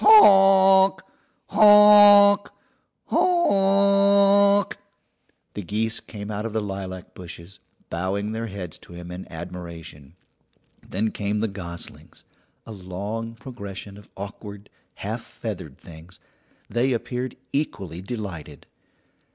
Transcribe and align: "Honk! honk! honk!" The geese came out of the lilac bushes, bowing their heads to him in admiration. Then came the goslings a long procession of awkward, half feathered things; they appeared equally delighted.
"Honk! 0.03 1.03
honk! 1.49 2.47
honk!" 3.05 4.77
The 5.53 5.61
geese 5.61 5.99
came 5.99 6.31
out 6.31 6.43
of 6.43 6.53
the 6.53 6.59
lilac 6.63 7.13
bushes, 7.13 7.59
bowing 7.91 8.31
their 8.31 8.47
heads 8.47 8.79
to 8.79 8.93
him 8.93 9.11
in 9.11 9.31
admiration. 9.31 10.15
Then 10.81 11.11
came 11.11 11.39
the 11.39 11.47
goslings 11.47 12.23
a 12.65 12.71
long 12.71 13.35
procession 13.35 13.95
of 13.95 14.09
awkward, 14.17 14.71
half 14.95 15.21
feathered 15.21 15.77
things; 15.77 16.19
they 16.67 16.93
appeared 16.93 17.35
equally 17.53 18.01
delighted. 18.01 18.65